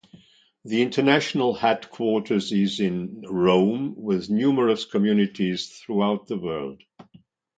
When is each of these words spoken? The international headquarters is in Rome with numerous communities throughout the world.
The 0.65 0.81
international 0.81 1.53
headquarters 1.53 2.51
is 2.51 2.79
in 2.79 3.21
Rome 3.21 3.93
with 3.95 4.31
numerous 4.31 4.83
communities 4.83 5.67
throughout 5.69 6.25
the 6.25 6.39
world. 6.39 6.81